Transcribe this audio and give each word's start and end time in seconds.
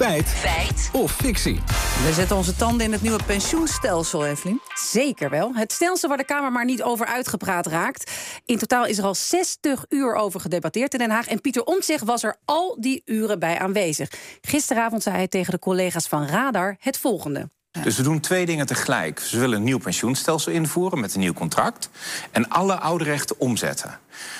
Feit. 0.00 0.28
Feit. 0.28 0.90
Of 0.92 1.12
fictie. 1.12 1.60
We 2.04 2.12
zetten 2.12 2.36
onze 2.36 2.56
tanden 2.56 2.86
in 2.86 2.92
het 2.92 3.02
nieuwe 3.02 3.24
pensioenstelsel, 3.26 4.26
Evelien. 4.26 4.60
Zeker 4.74 5.30
wel. 5.30 5.54
Het 5.54 5.72
stelsel 5.72 6.08
waar 6.08 6.18
de 6.18 6.24
Kamer 6.24 6.52
maar 6.52 6.64
niet 6.64 6.82
over 6.82 7.06
uitgepraat 7.06 7.66
raakt. 7.66 8.10
In 8.44 8.58
totaal 8.58 8.86
is 8.86 8.98
er 8.98 9.04
al 9.04 9.14
60 9.14 9.84
uur 9.88 10.14
over 10.14 10.40
gedebatteerd 10.40 10.92
in 10.92 10.98
Den 10.98 11.10
Haag. 11.10 11.26
En 11.28 11.40
Pieter 11.40 11.64
Omtzigt 11.64 12.04
was 12.04 12.22
er 12.22 12.36
al 12.44 12.76
die 12.80 13.02
uren 13.04 13.38
bij 13.38 13.58
aanwezig. 13.58 14.10
Gisteravond 14.40 15.02
zei 15.02 15.16
hij 15.16 15.28
tegen 15.28 15.52
de 15.52 15.58
collega's 15.58 16.06
van 16.06 16.26
Radar 16.26 16.76
het 16.78 16.98
volgende. 16.98 17.48
Dus 17.82 17.96
we 17.96 18.02
doen 18.02 18.20
twee 18.20 18.46
dingen 18.46 18.66
tegelijk. 18.66 19.20
Ze 19.20 19.38
willen 19.38 19.58
een 19.58 19.64
nieuw 19.64 19.78
pensioenstelsel 19.78 20.52
invoeren 20.52 21.00
met 21.00 21.14
een 21.14 21.20
nieuw 21.20 21.32
contract. 21.32 21.90
En 22.30 22.48
alle 22.48 22.78
oude 22.78 23.04
rechten 23.04 23.40
omzetten. 23.40 23.98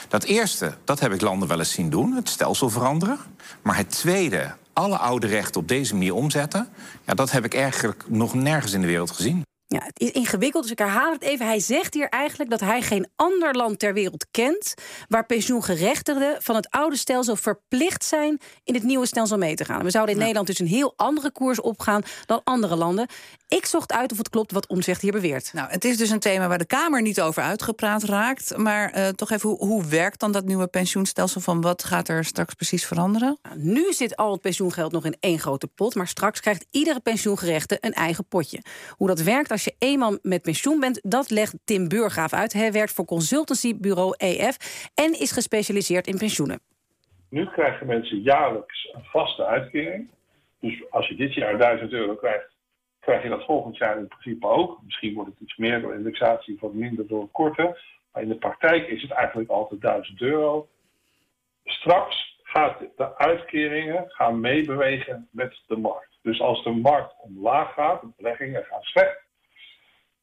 Dat 0.09 0.25
eerste, 0.25 0.75
dat 0.85 1.01
heb 1.01 1.13
ik 1.13 1.21
landen 1.21 1.49
wel 1.49 1.59
eens 1.59 1.73
zien 1.73 1.91
doen, 1.91 2.13
het 2.13 2.29
stelsel 2.29 2.71
veranderen. 2.71 3.19
Maar 3.63 3.77
het 3.77 3.91
tweede, 3.91 4.54
alle 4.73 4.97
oude 4.97 5.27
rechten 5.27 5.61
op 5.61 5.69
deze 5.69 5.95
manier 5.95 6.15
omzetten... 6.15 6.69
Ja, 7.07 7.15
dat 7.15 7.31
heb 7.31 7.45
ik 7.45 7.55
eigenlijk 7.55 8.05
nog 8.09 8.35
nergens 8.35 8.73
in 8.73 8.81
de 8.81 8.87
wereld 8.87 9.11
gezien. 9.11 9.43
Ja, 9.73 9.83
het 9.85 10.01
is 10.01 10.11
ingewikkeld, 10.11 10.63
dus 10.63 10.73
ik 10.73 10.79
herhaal 10.79 11.13
het 11.13 11.23
even. 11.23 11.47
Hij 11.47 11.61
zegt 11.61 11.95
hier 11.95 12.09
eigenlijk 12.09 12.51
dat 12.51 12.61
hij 12.61 12.83
geen 12.83 13.09
ander 13.17 13.55
land 13.55 13.79
ter 13.79 13.95
wereld 13.95 14.27
kent... 14.31 14.75
waar 15.09 15.27
pensioengerechtigden 15.27 16.43
van 16.43 16.55
het 16.57 16.71
oude 16.71 16.96
stelsel 16.96 17.37
verplicht 17.37 18.05
zijn... 18.05 18.41
in 18.65 18.75
het 18.75 18.83
nieuwe 18.83 19.07
stelsel 19.07 19.39
mee 19.39 19.55
te 19.55 19.65
gaan. 19.65 19.83
We 19.83 19.91
zouden 19.91 20.15
in 20.15 20.21
Nederland 20.21 20.46
dus 20.46 20.59
een 20.59 20.67
heel 20.67 20.93
andere 20.96 21.31
koers 21.31 21.61
opgaan 21.61 22.03
dan 22.27 22.41
andere 22.45 22.77
landen. 22.77 23.07
Ik 23.49 23.67
zocht 23.67 23.93
uit 23.93 24.13
of 24.13 24.19
het 24.19 24.29
klopt 24.29 24.53
wat 24.53 24.67
Omtzigt 24.67 25.03
hier 25.03 25.13
beweert. 25.13 25.53
Nou, 25.53 25.71
het 25.71 25.85
is 25.85 25.96
dus 25.96 26.11
een 26.11 26.21
thema 26.21 26.49
waar 26.49 26.59
de 26.59 26.65
Kamer 26.65 27.03
niet 27.03 27.21
over 27.21 27.43
uitgepraat 27.43 28.03
raakt. 28.03 28.57
Maar 28.57 28.99
uh, 28.99 29.09
toch 29.09 29.31
even, 29.31 29.49
hoe, 29.49 29.59
hoe, 29.59 29.85
werkt 29.85 30.21
dan 30.21 30.32
dat 30.32 30.45
nieuwe 30.45 30.67
pensioenstelsel? 30.67 31.41
Van 31.41 31.61
wat 31.61 31.85
gaat 31.85 32.09
er 32.09 32.25
straks 32.25 32.55
precies 32.55 32.87
veranderen? 32.87 33.39
Nou, 33.43 33.59
nu 33.59 33.93
zit 33.93 34.17
al 34.17 34.33
het 34.33 34.41
pensioengeld 34.41 34.93
nog 34.93 35.05
in 35.05 35.17
één 35.21 35.39
grote 35.39 35.67
pot... 35.67 35.95
maar 35.95 36.09
straks 36.09 36.41
krijgt 36.41 36.67
iedere 36.71 37.01
pensioengerechte 37.01 37.79
een 37.81 37.93
eigen 37.93 38.27
potje. 38.27 38.62
Hoe 38.91 39.09
dat 39.09 39.21
werkt 39.21 39.51
als 39.51 39.59
je 39.64 39.75
eenmaal 39.78 40.19
met 40.22 40.42
pensioen 40.42 40.80
bent... 40.80 41.00
dat 41.03 41.30
legt 41.30 41.58
Tim 41.64 41.89
Burgraaf 41.89 42.33
uit. 42.33 42.53
Hij 42.53 42.72
werkt 42.72 42.92
voor 42.92 43.05
consultancybureau 43.05 44.14
EF... 44.16 44.56
en 44.94 45.20
is 45.20 45.33
gespecialiseerd 45.33 46.06
in 46.06 46.19
pensioenen. 46.19 46.61
Nu 47.28 47.47
krijgen 47.47 47.86
mensen 47.86 48.20
jaarlijks 48.20 48.91
een 48.92 49.05
vaste 49.05 49.44
uitkering. 49.44 50.08
Dus 50.61 50.91
als 50.91 51.08
je 51.08 51.14
dit 51.14 51.34
jaar 51.34 51.58
1000 51.58 51.92
euro 51.92 52.14
krijgt 52.14 52.50
krijg 53.00 53.22
je 53.22 53.28
dat 53.28 53.44
volgend 53.44 53.77
jaar 53.77 53.98
in 53.98 54.08
principe 54.08 54.47
ook. 54.47 54.81
Misschien 54.83 55.14
wordt 55.14 55.31
het 55.31 55.41
iets 55.41 55.56
meer 55.56 55.81
door 55.81 55.94
indexatie, 55.94 56.56
wat 56.61 56.72
minder 56.72 57.06
door 57.06 57.28
korter. 57.31 57.83
Maar 58.12 58.22
in 58.22 58.28
de 58.28 58.34
praktijk 58.36 58.88
is 58.88 59.03
het 59.03 59.11
eigenlijk 59.11 59.50
altijd 59.50 59.81
1000 59.81 60.20
euro. 60.20 60.69
Straks 61.64 62.38
gaat 62.42 62.78
de 62.97 63.16
uitkeringen 63.16 64.05
gaan 64.08 64.41
meebewegen 64.41 65.28
met 65.31 65.61
de 65.66 65.77
markt. 65.77 66.19
Dus 66.22 66.41
als 66.41 66.64
de 66.64 66.70
markt 66.70 67.14
omlaag 67.22 67.75
gaat, 67.75 68.00
de 68.00 68.08
beleggingen 68.16 68.64
gaan 68.64 68.83
slecht, 68.83 69.19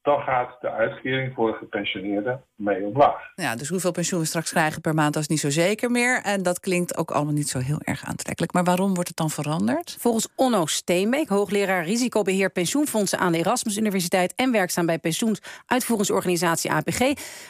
dan 0.08 0.22
gaat 0.22 0.58
de 0.62 0.72
uitkering 0.72 1.34
voor 1.34 1.52
de 1.52 1.58
gepensioneerden 1.58 2.44
mee 2.56 2.86
omlaag. 2.86 3.32
Ja, 3.36 3.56
dus 3.56 3.70
hoeveel 3.70 3.92
pensioen 3.92 4.20
we 4.20 4.26
straks 4.26 4.52
krijgen 4.52 4.82
per 4.82 4.94
maand, 4.94 5.14
dat 5.14 5.22
is 5.22 5.28
niet 5.28 5.40
zo 5.40 5.50
zeker 5.50 5.92
meer. 5.92 6.22
En 6.24 6.44
dat 6.44 6.60
klinkt 6.60 6.98
ook 6.98 7.12
allemaal 7.12 7.34
niet 7.34 7.50
zo 7.50 7.60
heel 7.60 7.82
erg 7.84 8.06
aantrekkelijk. 8.06 8.54
Maar 8.54 8.64
waarom 8.64 8.94
wordt 8.94 9.08
het 9.08 9.18
dan 9.18 9.30
veranderd? 9.30 9.98
Volgens 10.00 10.28
Onno 10.36 10.66
Steenbeek, 10.66 11.28
hoogleraar 11.28 11.84
risicobeheer 11.84 12.50
pensioenfondsen 12.50 13.20
aan 13.20 13.32
de 13.32 13.38
Erasmus 13.38 13.78
Universiteit 13.78 14.34
en 14.36 14.52
werkzaam 14.52 14.86
bij 14.86 15.00
pensioensuitvoeringsorganisatie 15.00 16.72
APG, 16.72 17.00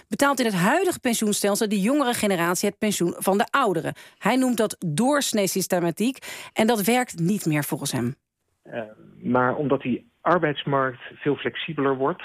betaalt 0.08 0.40
in 0.40 0.46
het 0.46 0.56
huidige 0.56 1.00
pensioenstelsel 1.00 1.70
de 1.70 1.82
jongere 1.82 2.14
generatie 2.14 2.70
het 2.70 2.78
pensioen 2.78 3.16
van 3.18 3.38
de 3.38 3.48
ouderen. 3.50 3.94
Hij 4.18 4.36
noemt 4.36 4.58
dat 4.58 4.76
doorsnee-systematiek 4.86 6.18
en 6.54 6.68
dat 6.68 6.82
werkt 6.82 7.20
niet 7.20 7.46
meer 7.46 7.64
volgens 7.64 7.92
hem. 7.92 8.16
Uh, 8.64 8.82
maar 9.22 9.56
omdat 9.56 9.82
die 9.82 10.12
arbeidsmarkt 10.22 11.02
veel 11.16 11.36
flexibeler 11.36 11.96
wordt, 11.96 12.24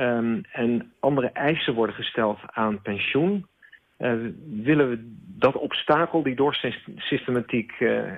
um, 0.00 0.42
en 0.52 0.92
andere 1.00 1.30
eisen 1.30 1.74
worden 1.74 1.94
gesteld 1.94 2.38
aan 2.46 2.82
pensioen, 2.82 3.46
uh, 3.98 4.12
willen 4.46 4.90
we 4.90 5.16
dat 5.38 5.54
obstakel, 5.54 6.22
die 6.22 6.34
doorsystematiek, 6.34 7.80
uh, 7.80 8.12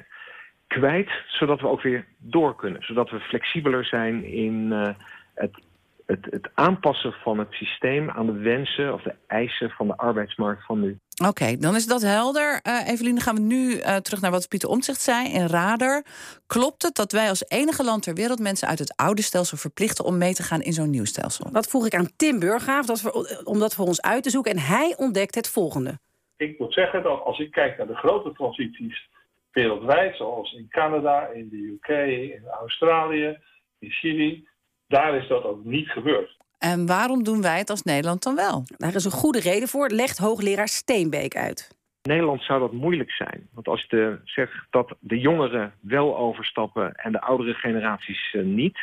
kwijt, 0.67 1.11
zodat 1.27 1.61
we 1.61 1.69
ook 1.69 1.83
weer 1.83 2.07
door 2.19 2.57
kunnen. 2.57 2.83
Zodat 2.83 3.11
we 3.11 3.21
flexibeler 3.21 3.85
zijn 3.85 4.25
in 4.25 4.69
uh, 4.73 4.89
het, 5.35 5.59
het, 6.07 6.27
het 6.31 6.49
aanpassen 6.55 7.13
van 7.13 7.39
het 7.39 7.53
systeem 7.53 8.11
aan 8.11 8.27
de 8.27 8.33
wensen 8.33 8.93
of 8.93 9.03
de 9.03 9.15
eisen 9.27 9.71
van 9.71 9.87
de 9.87 9.97
arbeidsmarkt 9.97 10.65
van 10.65 10.81
nu. 10.81 10.99
Oké, 11.27 11.57
dan 11.57 11.75
is 11.75 11.87
dat 11.87 12.03
helder. 12.03 12.61
Uh, 12.63 12.89
Evelien, 12.89 13.15
dan 13.15 13.23
gaan 13.23 13.35
we 13.35 13.41
nu 13.41 13.71
uh, 13.71 13.97
terug 13.97 14.21
naar 14.21 14.31
wat 14.31 14.49
Pieter 14.49 14.69
Omtzigt 14.69 15.01
zei 15.01 15.29
in 15.29 15.47
Radar. 15.47 16.05
Klopt 16.47 16.83
het 16.83 16.95
dat 16.95 17.13
wij 17.13 17.29
als 17.29 17.45
enige 17.49 17.85
land 17.85 18.03
ter 18.03 18.15
wereld 18.15 18.39
mensen 18.39 18.69
uit 18.69 18.79
het 18.79 18.97
oude 18.97 19.23
stelsel 19.23 19.57
verplichten 19.57 20.05
om 20.05 20.19
mee 20.19 20.35
te 20.35 20.43
gaan 20.43 20.61
in 20.61 20.73
zo'n 20.73 20.91
nieuw 20.91 21.05
stelsel? 21.05 21.53
Dat 21.53 21.67
vroeg 21.67 21.87
ik 21.87 21.95
aan 21.95 22.09
Tim 22.17 22.39
Burghaaf 22.39 22.87
dat 22.87 23.01
voor, 23.01 23.43
om 23.45 23.59
dat 23.59 23.75
voor 23.75 23.87
ons 23.87 24.03
uit 24.03 24.23
te 24.23 24.31
zoeken. 24.31 24.53
En 24.53 24.59
hij 24.59 24.95
ontdekt 24.97 25.35
het 25.35 25.49
volgende. 25.49 25.99
Ik 26.37 26.59
moet 26.59 26.73
zeggen 26.73 27.03
dat 27.03 27.23
als 27.23 27.39
ik 27.39 27.51
kijk 27.51 27.79
naar 27.79 27.87
de 27.87 27.95
grote 27.95 28.33
transities 28.33 29.09
wereldwijd, 29.53 30.17
zoals 30.17 30.53
in 30.53 30.69
Canada, 30.69 31.27
in 31.27 31.49
de 31.49 31.57
UK, 31.57 31.89
in 32.33 32.47
Australië, 32.61 33.39
in 33.79 33.91
Chili, 33.91 34.49
daar 34.89 35.17
is 35.17 35.29
dat 35.29 35.45
ook 35.45 35.65
niet 35.65 35.89
gebeurd. 35.89 36.37
En 36.59 36.87
waarom 36.87 37.23
doen 37.23 37.43
wij 37.43 37.59
het 37.59 37.71
als 37.71 37.83
Nederland 37.83 38.23
dan 38.23 38.35
wel? 38.35 38.65
Daar 38.77 38.95
is 38.95 39.05
een 39.05 39.11
goede 39.11 39.41
reden 39.41 39.69
voor, 39.69 39.89
legt 39.89 40.19
hoogleraar 40.19 40.69
Steenbeek 40.69 41.37
uit. 41.37 41.77
In 42.03 42.11
Nederland 42.11 42.43
zou 42.43 42.61
dat 42.61 42.73
moeilijk 42.73 43.11
zijn. 43.11 43.49
Want 43.53 43.69
als 43.69 43.87
je 43.89 44.19
zegt 44.25 44.67
dat 44.71 44.95
de 45.01 45.19
jongeren 45.19 45.73
wel 45.81 46.17
overstappen 46.17 46.95
en 46.95 47.13
de 47.13 47.21
oudere 47.21 47.55
generaties 47.55 48.33
uh, 48.33 48.45
niet... 48.45 48.79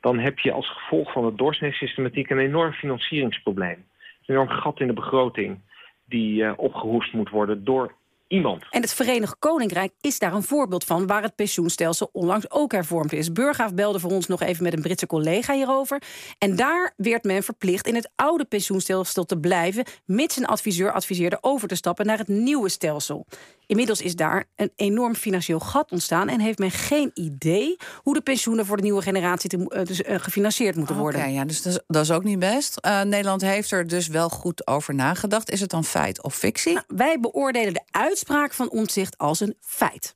dan 0.00 0.18
heb 0.18 0.38
je 0.38 0.52
als 0.52 0.72
gevolg 0.72 1.12
van 1.12 1.24
de 1.24 1.34
doorsneesystematiek 1.34 2.30
een 2.30 2.38
enorm 2.38 2.72
financieringsprobleem. 2.72 3.84
Een 4.26 4.34
enorm 4.34 4.48
gat 4.48 4.80
in 4.80 4.86
de 4.86 4.92
begroting 4.92 5.60
die 6.04 6.42
uh, 6.42 6.52
opgehoest 6.56 7.12
moet 7.12 7.30
worden 7.30 7.64
door 7.64 7.92
iemand. 8.28 8.64
En 8.70 8.80
het 8.80 8.94
Verenigd 8.94 9.38
Koninkrijk 9.38 9.92
is 10.00 10.18
daar 10.18 10.32
een 10.32 10.42
voorbeeld 10.42 10.84
van... 10.84 11.06
waar 11.06 11.22
het 11.22 11.34
pensioenstelsel 11.34 12.08
onlangs 12.12 12.50
ook 12.50 12.72
hervormd 12.72 13.12
is. 13.12 13.32
Burghaaf 13.32 13.74
belde 13.74 14.00
voor 14.00 14.10
ons 14.10 14.26
nog 14.26 14.42
even 14.42 14.62
met 14.62 14.72
een 14.72 14.82
Britse 14.82 15.06
collega 15.06 15.54
hierover. 15.54 16.02
En 16.38 16.56
daar 16.56 16.92
werd 16.96 17.24
men 17.24 17.42
verplicht 17.42 17.86
in 17.86 17.94
het 17.94 18.10
oude 18.16 18.44
pensioenstelsel 18.44 19.24
te 19.24 19.38
blijven... 19.38 19.84
mits 20.04 20.36
een 20.36 20.46
adviseur 20.46 20.92
adviseerde 20.92 21.38
over 21.40 21.68
te 21.68 21.74
stappen 21.74 22.06
naar 22.06 22.18
het 22.18 22.28
nieuwe 22.28 22.68
stelsel. 22.68 23.26
Inmiddels 23.66 24.00
is 24.00 24.16
daar 24.16 24.44
een 24.56 24.72
enorm 24.76 25.14
financieel 25.14 25.60
gat 25.60 25.92
ontstaan... 25.92 26.28
en 26.28 26.40
heeft 26.40 26.58
men 26.58 26.70
geen 26.70 27.10
idee 27.14 27.76
hoe 28.02 28.14
de 28.14 28.20
pensioenen 28.20 28.66
voor 28.66 28.76
de 28.76 28.82
nieuwe 28.82 29.02
generatie 29.02 29.48
te, 29.48 29.56
uh, 29.56 29.84
dus, 29.84 30.00
uh, 30.00 30.18
gefinancierd 30.18 30.76
moeten 30.76 30.96
worden. 30.96 31.20
Oké, 31.20 31.30
ja, 31.30 31.44
dus 31.44 31.62
dat 31.62 31.72
is, 31.72 31.80
dat 31.86 32.02
is, 32.02 32.10
ook 32.10 32.24
niet 32.24 32.38
best. 32.38 32.78
Uh, 32.86 33.02
Nederland 33.02 33.40
heeft 33.40 33.70
er 33.70 33.86
dus 33.86 34.08
wel 34.08 34.28
goed 34.28 34.66
over 34.66 34.94
nagedacht. 34.94 35.50
Is 35.50 35.60
het 35.60 35.70
dan 35.70 35.84
feit 35.84 36.22
of 36.22 36.34
fictie? 36.34 36.72
Nou, 36.72 36.84
wij 36.86 37.20
beoordelen 37.20 37.72
de 37.72 37.82
uitspraak 37.90 38.52
van 38.52 38.70
Omtzigt 38.70 39.18
als 39.18 39.40
een 39.40 39.56
feit. 39.60 40.14